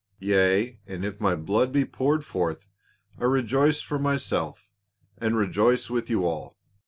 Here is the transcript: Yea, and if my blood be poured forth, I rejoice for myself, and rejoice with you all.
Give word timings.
Yea, 0.17 0.79
and 0.87 1.05
if 1.05 1.21
my 1.21 1.35
blood 1.35 1.71
be 1.71 1.85
poured 1.85 2.25
forth, 2.25 2.69
I 3.19 3.25
rejoice 3.25 3.81
for 3.81 3.99
myself, 3.99 4.71
and 5.19 5.37
rejoice 5.37 5.91
with 5.91 6.09
you 6.09 6.25
all. 6.25 6.57